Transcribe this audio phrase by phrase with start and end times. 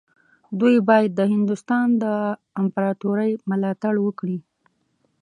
[0.59, 2.05] دوی باید د هندوستان د
[2.61, 4.37] امپراطورۍ ملاتړ وکړي.